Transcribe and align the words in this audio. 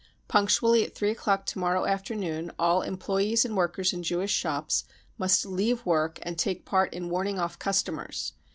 Punctually 0.27 0.83
at 0.83 0.95
three 0.95 1.11
o'clock 1.11 1.45
to 1.45 1.59
morrow 1.59 1.85
afternoon 1.85 2.51
all 2.57 2.81
employees 2.81 3.45
and 3.45 3.55
workers 3.55 3.93
in 3.93 4.01
Jewish 4.01 4.31
shops 4.31 4.83
must 5.19 5.45
leave 5.45 5.85
work 5.85 6.17
and 6.23 6.39
take 6.39 6.65
part 6.65 6.91
in 6.95 7.11
warning 7.11 7.37
off 7.37 7.59
customers. 7.59 8.33